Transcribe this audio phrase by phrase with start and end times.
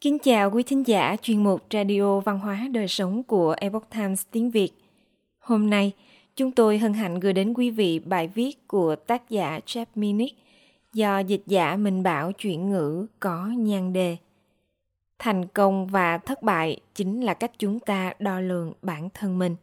[0.00, 4.26] Kính chào quý thính giả chuyên mục Radio Văn hóa Đời Sống của Epoch Times
[4.30, 4.70] tiếng Việt.
[5.38, 5.92] Hôm nay,
[6.36, 10.38] chúng tôi hân hạnh gửi đến quý vị bài viết của tác giả Jeff Minnick
[10.92, 14.16] do dịch giả Minh Bảo chuyển ngữ có nhan đề.
[15.18, 19.56] Thành công và thất bại chính là cách chúng ta đo lường bản thân mình.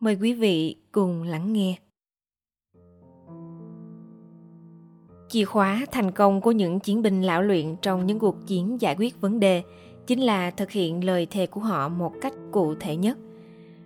[0.00, 1.76] Mời quý vị cùng lắng nghe.
[5.34, 8.96] Chìa khóa thành công của những chiến binh lão luyện trong những cuộc chiến giải
[8.98, 9.62] quyết vấn đề
[10.06, 13.18] chính là thực hiện lời thề của họ một cách cụ thể nhất.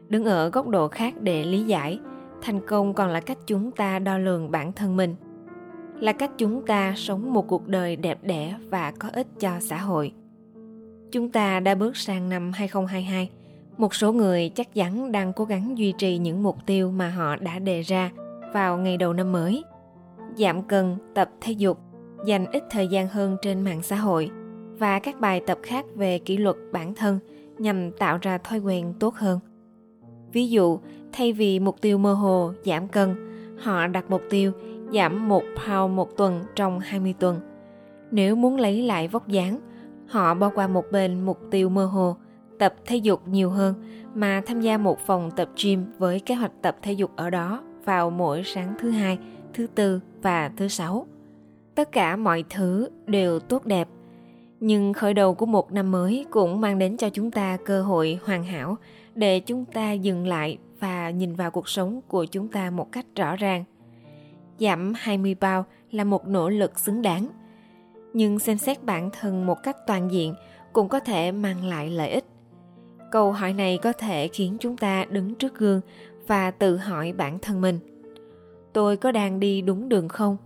[0.08, 1.98] Đứng ở góc độ khác để lý giải,
[2.42, 5.14] thành công còn là cách chúng ta đo lường bản thân mình.
[6.00, 9.76] Là cách chúng ta sống một cuộc đời đẹp đẽ và có ích cho xã
[9.76, 10.12] hội.
[11.12, 13.30] Chúng ta đã bước sang năm 2022.
[13.76, 17.36] Một số người chắc chắn đang cố gắng duy trì những mục tiêu mà họ
[17.36, 18.10] đã đề ra
[18.52, 19.62] vào ngày đầu năm mới–
[20.36, 21.78] giảm cân, tập thể dục,
[22.24, 24.30] dành ít thời gian hơn trên mạng xã hội
[24.78, 27.18] và các bài tập khác về kỷ luật bản thân
[27.58, 29.38] nhằm tạo ra thói quen tốt hơn.
[30.32, 30.78] Ví dụ,
[31.12, 33.14] thay vì mục tiêu mơ hồ giảm cân,
[33.58, 34.52] họ đặt mục tiêu
[34.92, 37.40] giảm 1 pound một tuần trong 20 tuần.
[38.10, 39.60] Nếu muốn lấy lại vóc dáng,
[40.08, 42.16] họ bỏ qua một bên mục tiêu mơ hồ,
[42.58, 43.74] tập thể dục nhiều hơn
[44.14, 47.62] mà tham gia một phòng tập gym với kế hoạch tập thể dục ở đó
[47.84, 49.18] vào mỗi sáng thứ hai
[49.54, 51.06] thứ tư và thứ sáu.
[51.74, 53.88] Tất cả mọi thứ đều tốt đẹp,
[54.60, 58.18] nhưng khởi đầu của một năm mới cũng mang đến cho chúng ta cơ hội
[58.24, 58.76] hoàn hảo
[59.14, 63.06] để chúng ta dừng lại và nhìn vào cuộc sống của chúng ta một cách
[63.16, 63.64] rõ ràng.
[64.58, 67.28] Giảm 20 bao là một nỗ lực xứng đáng,
[68.12, 70.34] nhưng xem xét bản thân một cách toàn diện
[70.72, 72.24] cũng có thể mang lại lợi ích.
[73.10, 75.80] Câu hỏi này có thể khiến chúng ta đứng trước gương
[76.26, 77.78] và tự hỏi bản thân mình
[78.78, 80.36] tôi có đang đi đúng đường không?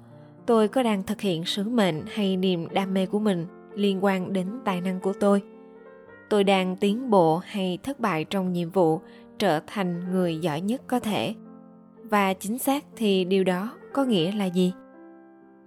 [0.46, 4.32] Tôi có đang thực hiện sứ mệnh hay niềm đam mê của mình liên quan
[4.32, 5.42] đến tài năng của tôi?
[6.30, 9.00] Tôi đang tiến bộ hay thất bại trong nhiệm vụ
[9.38, 11.34] trở thành người giỏi nhất có thể?
[12.02, 14.72] Và chính xác thì điều đó có nghĩa là gì?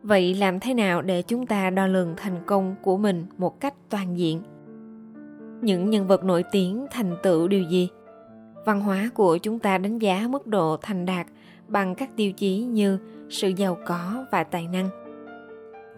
[0.02, 3.74] Vậy làm thế nào để chúng ta đo lường thành công của mình một cách
[3.90, 4.42] toàn diện?
[5.62, 7.90] Những nhân vật nổi tiếng thành tựu điều gì?
[8.66, 11.28] Văn hóa của chúng ta đánh giá mức độ thành đạt
[11.68, 13.00] bằng các tiêu chí như
[13.30, 14.90] sự giàu có và tài năng.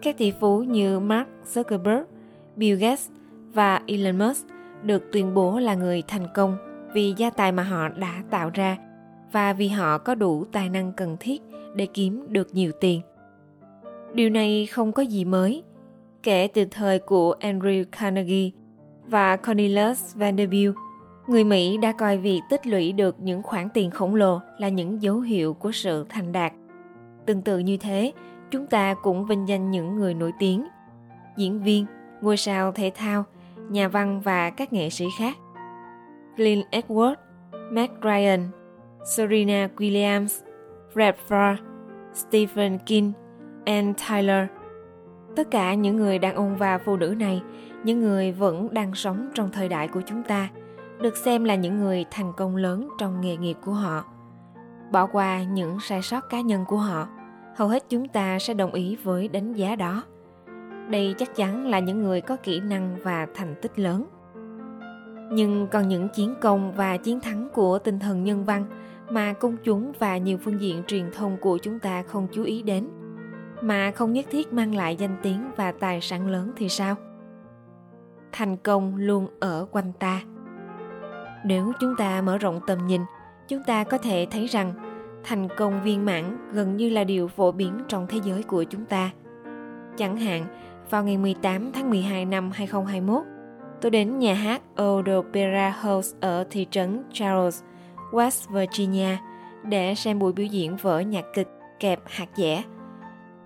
[0.02, 2.04] Các tỷ phú như Mark Zuckerberg,
[2.56, 3.08] Bill Gates
[3.52, 4.46] và Elon Musk
[4.82, 6.56] được tuyên bố là người thành công
[6.92, 8.76] vì gia tài mà họ đã tạo ra
[9.32, 11.42] và vì họ có đủ tài năng cần thiết
[11.74, 13.00] để kiếm được nhiều tiền.
[14.14, 15.62] Điều này không có gì mới.
[16.22, 18.50] Kể từ thời của Andrew Carnegie
[19.06, 20.74] và Cornelius Vanderbilt,
[21.28, 25.02] Người Mỹ đã coi việc tích lũy được những khoản tiền khổng lồ là những
[25.02, 26.52] dấu hiệu của sự thành đạt.
[27.26, 28.12] Tương tự như thế,
[28.50, 30.66] chúng ta cũng vinh danh những người nổi tiếng,
[31.36, 31.86] diễn viên,
[32.20, 33.24] ngôi sao thể thao,
[33.70, 35.36] nhà văn và các nghệ sĩ khác.
[36.36, 37.14] Clint Eastwood,
[37.70, 38.48] Matt Ryan,
[39.16, 40.42] Serena Williams,
[40.94, 41.56] Brad Farr,
[42.14, 43.12] Stephen King,
[43.64, 44.46] Anne Tyler.
[45.36, 47.42] Tất cả những người đàn ông và phụ nữ này,
[47.84, 50.48] những người vẫn đang sống trong thời đại của chúng ta–
[51.00, 54.04] được xem là những người thành công lớn trong nghề nghiệp của họ.
[54.92, 57.08] Bỏ qua những sai sót cá nhân của họ,
[57.56, 60.02] hầu hết chúng ta sẽ đồng ý với đánh giá đó.
[60.90, 64.04] Đây chắc chắn là những người có kỹ năng và thành tích lớn.
[65.32, 68.64] Nhưng còn những chiến công và chiến thắng của tinh thần nhân văn
[69.10, 72.62] mà công chúng và nhiều phương diện truyền thông của chúng ta không chú ý
[72.62, 72.88] đến,
[73.60, 76.94] mà không nhất thiết mang lại danh tiếng và tài sản lớn thì sao?
[78.32, 80.20] Thành công luôn ở quanh ta
[81.44, 83.00] nếu chúng ta mở rộng tầm nhìn
[83.48, 84.72] chúng ta có thể thấy rằng
[85.24, 88.84] thành công viên mãn gần như là điều phổ biến trong thế giới của chúng
[88.84, 89.10] ta.
[89.96, 90.46] Chẳng hạn,
[90.90, 93.22] vào ngày 18 tháng 12 năm 2021,
[93.80, 97.62] tôi đến nhà hát Old Opera House ở thị trấn Charles,
[98.10, 99.16] West Virginia
[99.62, 101.48] để xem buổi biểu diễn vở nhạc kịch
[101.80, 102.62] kẹp hạt dẻ.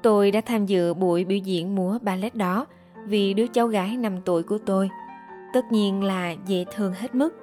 [0.02, 2.66] Tôi đã tham dự buổi biểu diễn múa ballet đó
[3.06, 4.90] vì đứa cháu gái 5 tuổi của tôi.
[5.54, 7.41] Tất nhiên là dễ thương hết mức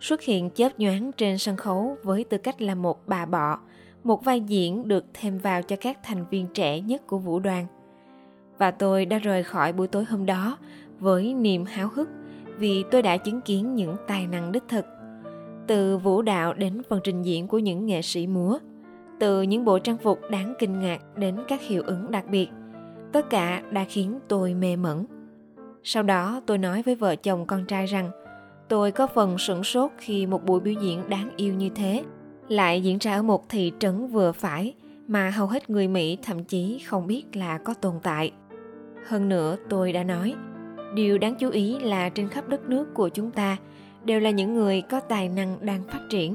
[0.00, 3.58] xuất hiện chớp nhoáng trên sân khấu với tư cách là một bà bọ,
[4.04, 7.66] một vai diễn được thêm vào cho các thành viên trẻ nhất của vũ đoàn.
[8.58, 10.58] Và tôi đã rời khỏi buổi tối hôm đó
[10.98, 12.08] với niềm háo hức
[12.58, 14.84] vì tôi đã chứng kiến những tài năng đích thực.
[15.66, 18.58] Từ vũ đạo đến phần trình diễn của những nghệ sĩ múa,
[19.20, 22.48] từ những bộ trang phục đáng kinh ngạc đến các hiệu ứng đặc biệt,
[23.12, 25.04] tất cả đã khiến tôi mê mẩn.
[25.82, 28.10] Sau đó tôi nói với vợ chồng con trai rằng
[28.68, 32.04] Tôi có phần sửng sốt khi một buổi biểu diễn đáng yêu như thế.
[32.48, 34.74] Lại diễn ra ở một thị trấn vừa phải
[35.06, 38.32] mà hầu hết người Mỹ thậm chí không biết là có tồn tại.
[39.06, 40.34] Hơn nữa tôi đã nói,
[40.94, 43.56] điều đáng chú ý là trên khắp đất nước của chúng ta
[44.04, 46.34] đều là những người có tài năng đang phát triển.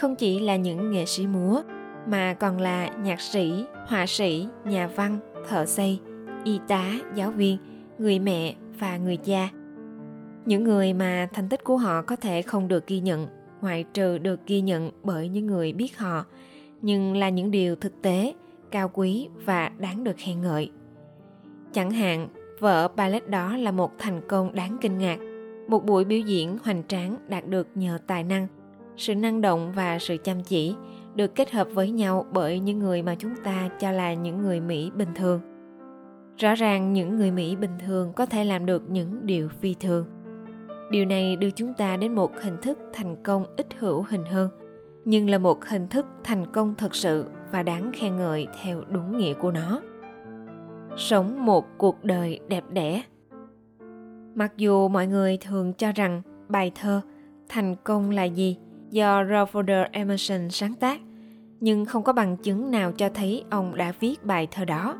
[0.00, 1.62] Không chỉ là những nghệ sĩ múa
[2.06, 5.18] mà còn là nhạc sĩ họa sĩ nhà văn
[5.48, 6.00] thợ xây
[6.44, 7.58] y tá giáo viên
[7.98, 9.48] người mẹ và người cha
[10.46, 13.26] những người mà thành tích của họ có thể không được ghi nhận,
[13.60, 16.24] ngoại trừ được ghi nhận bởi những người biết họ,
[16.82, 18.34] nhưng là những điều thực tế,
[18.70, 20.70] cao quý và đáng được khen ngợi.
[21.72, 22.28] Chẳng hạn,
[22.58, 25.18] vở ballet đó là một thành công đáng kinh ngạc,
[25.68, 28.46] một buổi biểu diễn hoành tráng đạt được nhờ tài năng,
[28.96, 30.74] sự năng động và sự chăm chỉ,
[31.14, 34.60] được kết hợp với nhau bởi những người mà chúng ta cho là những người
[34.60, 35.40] mỹ bình thường.
[36.38, 40.06] Rõ ràng những người mỹ bình thường có thể làm được những điều phi thường
[40.90, 44.48] điều này đưa chúng ta đến một hình thức thành công ít hữu hình hơn
[45.04, 49.18] nhưng là một hình thức thành công thật sự và đáng khen ngợi theo đúng
[49.18, 49.80] nghĩa của nó.
[50.96, 53.02] Sống một cuộc đời đẹp đẽ.
[54.34, 57.00] Mặc dù mọi người thường cho rằng bài thơ
[57.48, 58.56] thành công là gì?
[58.90, 61.00] do Ralph Emerson sáng tác
[61.60, 64.96] nhưng không có bằng chứng nào cho thấy ông đã viết bài thơ đó.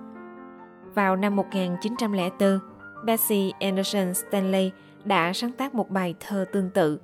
[0.95, 2.59] Vào năm 1904,
[3.05, 4.71] Betsy Anderson Stanley
[5.07, 7.01] đã sáng tác một bài thơ tương tự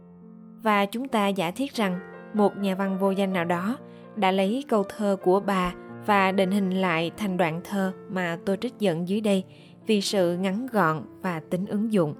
[0.62, 2.00] và chúng ta giả thiết rằng
[2.34, 3.76] một nhà văn vô danh nào đó
[4.16, 5.74] đã lấy câu thơ của bà
[6.06, 9.44] và định hình lại thành đoạn thơ mà tôi trích dẫn dưới đây
[9.86, 12.14] vì sự ngắn gọn và tính ứng dụng.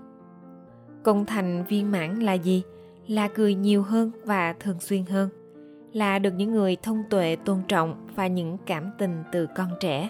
[1.03, 2.63] Công thành viên mãn là gì?
[3.07, 5.29] Là cười nhiều hơn và thường xuyên hơn.
[5.93, 10.09] Là được những người thông tuệ, tôn trọng và những cảm tình từ con trẻ.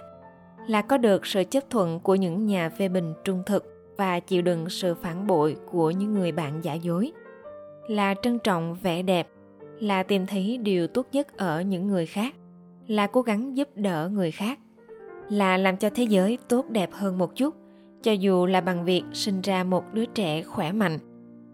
[0.68, 4.42] Là có được sự chấp thuận của những nhà phê bình trung thực và chịu
[4.42, 7.12] đựng sự phản bội của những người bạn giả dối.
[7.88, 9.28] Là trân trọng vẻ đẹp,
[9.80, 12.34] là tìm thấy điều tốt nhất ở những người khác
[12.86, 14.58] là cố gắng giúp đỡ người khác
[15.28, 17.54] là làm cho thế giới tốt đẹp hơn một chút
[18.02, 20.98] cho dù là bằng việc sinh ra một đứa trẻ khỏe mạnh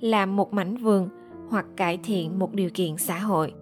[0.01, 1.09] làm một mảnh vườn
[1.51, 3.55] hoặc cải thiện một điều kiện xã hội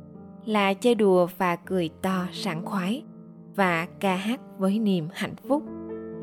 [0.45, 3.03] là chơi đùa và cười to sảng khoái
[3.57, 5.63] và ca hát với niềm hạnh phúc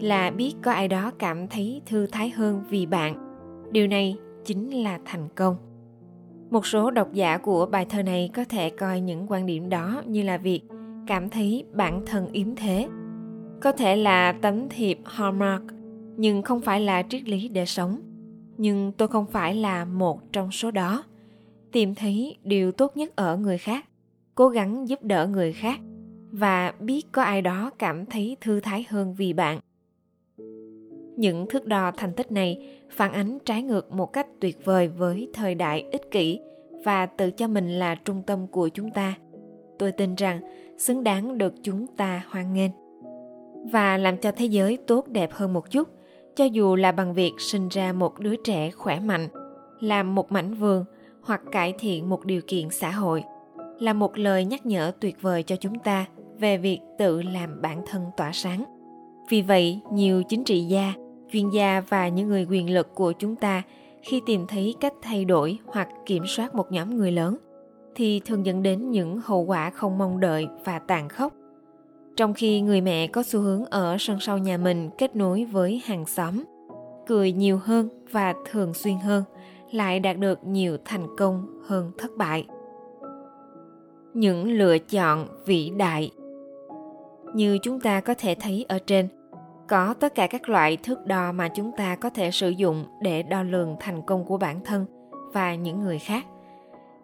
[0.04, 3.16] là biết có ai đó cảm thấy thư thái hơn vì bạn.
[3.72, 5.56] Điều này chính là thành công.
[6.50, 10.04] Một số độc giả của bài thơ này có thể coi những quan điểm đó
[10.06, 10.62] như là việc
[11.08, 12.88] cảm thấy bản thân yếm thế.
[13.62, 15.64] Có thể là tấm thiệp hallmark,
[16.18, 18.00] nhưng không phải là triết lý để sống.
[18.58, 21.04] Nhưng tôi không phải là một trong số đó.
[21.72, 23.86] Tìm thấy điều tốt nhất ở người khác,
[24.36, 25.80] cố gắng giúp đỡ người khác
[26.32, 29.60] và biết có ai đó cảm thấy thư thái hơn vì bạn
[31.16, 35.30] những thước đo thành tích này phản ánh trái ngược một cách tuyệt vời với
[35.34, 36.40] thời đại ích kỷ
[36.84, 39.14] và tự cho mình là trung tâm của chúng ta.
[39.80, 40.42] Tôi tin rằng
[40.78, 42.72] xứng đáng được chúng ta hoan nghênh.
[43.72, 45.90] Và làm cho thế giới tốt đẹp hơn một chút,
[46.36, 49.28] cho dù là bằng việc sinh ra một đứa trẻ khỏe mạnh
[49.80, 50.86] làm một mảnh vườn
[51.22, 53.24] hoặc cải thiện một điều kiện xã hội,
[53.80, 56.06] là một lời nhắc nhở tuyệt vời cho chúng ta
[56.40, 58.64] về việc tự làm bản thân tỏa sáng.
[59.30, 60.94] Vì vậy, nhiều chính trị gia
[61.34, 63.62] chuyên gia và những người quyền lực của chúng ta
[64.02, 67.38] khi tìm thấy cách thay đổi hoặc kiểm soát một nhóm người lớn,
[67.96, 71.34] thì thường dẫn đến những hậu quả không mong đợi và tàn khốc.
[72.16, 75.82] Trong khi người mẹ có xu hướng ở sân sau nhà mình kết nối với
[75.86, 76.44] hàng xóm,
[77.08, 79.24] cười nhiều hơn và thường xuyên hơn
[79.72, 82.48] lại đạt được nhiều thành công hơn thất bại.
[84.14, 86.12] Những lựa chọn vĩ đại
[87.34, 89.08] như chúng ta có thể thấy ở trên
[89.74, 93.24] có tất cả các loại thước đo mà chúng ta có thể sử dụng để
[93.24, 94.86] đo lường thành công của bản thân
[95.34, 96.26] và những người khác.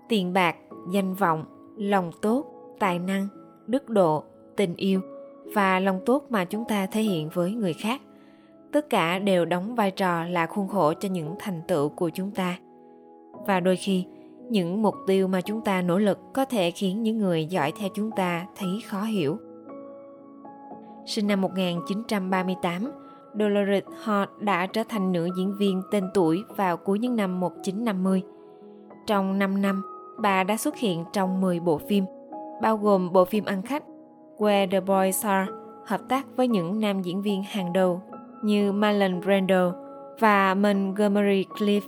[0.09, 0.55] Tiền bạc,
[0.91, 1.45] danh vọng,
[1.77, 2.45] lòng tốt,
[2.79, 3.27] tài năng,
[3.67, 4.23] đức độ,
[4.57, 5.01] tình yêu
[5.53, 8.01] và lòng tốt mà chúng ta thể hiện với người khác.
[8.71, 12.31] Tất cả đều đóng vai trò là khuôn khổ cho những thành tựu của chúng
[12.31, 12.57] ta.
[13.47, 14.05] Và đôi khi,
[14.49, 17.89] những mục tiêu mà chúng ta nỗ lực có thể khiến những người giỏi theo
[17.95, 19.37] chúng ta thấy khó hiểu.
[21.05, 22.91] Sinh năm 1938,
[23.39, 28.21] Dolores Hart đã trở thành nữ diễn viên tên tuổi vào cuối những năm 1950.
[29.07, 29.81] Trong 5 năm,
[30.17, 32.05] bà đã xuất hiện trong 10 bộ phim,
[32.61, 33.83] bao gồm bộ phim ăn khách
[34.37, 35.51] Where the Boys Are,
[35.85, 38.01] hợp tác với những nam diễn viên hàng đầu
[38.43, 39.73] như Marlon Brando
[40.19, 41.81] và Montgomery Cliff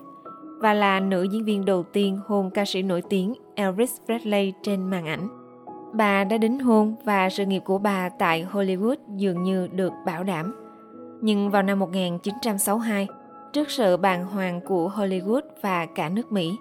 [0.60, 4.90] và là nữ diễn viên đầu tiên hôn ca sĩ nổi tiếng Elvis Presley trên
[4.90, 5.41] màn ảnh.
[5.94, 10.24] Bà đã đính hôn và sự nghiệp của bà tại Hollywood dường như được bảo
[10.24, 10.56] đảm.
[11.22, 13.08] Nhưng vào năm 1962,
[13.54, 16.52] trước sự bàng hoàng của Hollywood và cả nước Mỹ,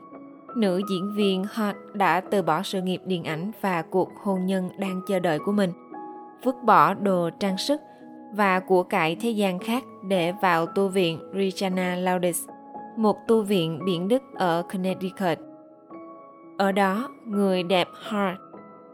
[0.56, 4.68] nữ diễn viên Hart đã từ bỏ sự nghiệp điện ảnh và cuộc hôn nhân
[4.78, 5.72] đang chờ đợi của mình,
[6.44, 7.80] vứt bỏ đồ trang sức
[8.34, 12.48] và của cải thế gian khác để vào tu viện Regina Laudis
[12.96, 15.38] một tu viện biển Đức ở Connecticut.
[16.58, 18.38] Ở đó, người đẹp Hart,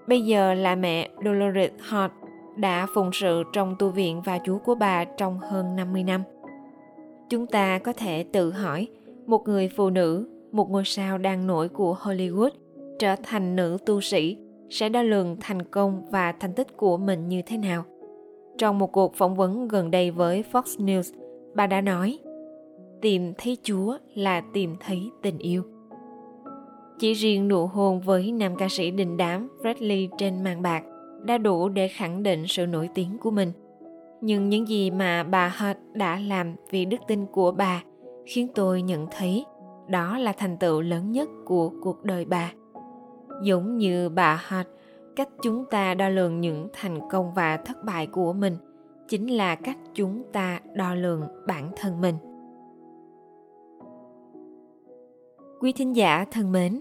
[0.09, 2.13] bây giờ là mẹ Dolores Hart,
[2.57, 6.23] đã phụng sự trong tu viện và chúa của bà trong hơn 50 năm.
[7.29, 8.89] Chúng ta có thể tự hỏi,
[9.27, 12.51] một người phụ nữ, một ngôi sao đang nổi của Hollywood,
[12.99, 14.39] trở thành nữ tu sĩ
[14.71, 17.85] sẽ đo lường thành công và thành tích của mình như thế nào.
[18.59, 21.13] Trong một cuộc phỏng vấn gần đây với Fox News,
[21.55, 22.19] bà đã nói,
[23.01, 25.63] tìm thấy Chúa là tìm thấy tình yêu.
[26.99, 30.85] Chỉ riêng nụ hôn với nam ca sĩ đình đám Bradley trên màn bạc
[31.25, 33.53] đã đủ để khẳng định sự nổi tiếng của mình.
[34.21, 37.83] Nhưng những gì mà bà Hart đã làm vì đức tin của bà
[38.27, 39.45] khiến tôi nhận thấy
[39.89, 42.53] đó là thành tựu lớn nhất của cuộc đời bà.
[43.43, 44.69] Giống như bà Hart,
[45.17, 48.57] cách chúng ta đo lường những thành công và thất bại của mình
[49.09, 52.15] chính là cách chúng ta đo lường bản thân mình.
[55.61, 56.81] Quý thính giả thân mến,